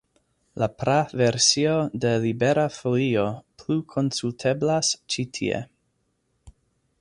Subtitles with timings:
[0.61, 3.27] La praversio de Libera Folio
[3.63, 5.61] plu konsulteblas ĉi tie.